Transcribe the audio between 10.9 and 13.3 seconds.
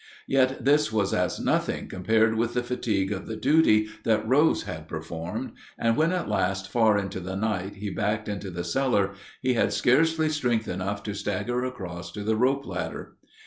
to stagger across to the rope ladder.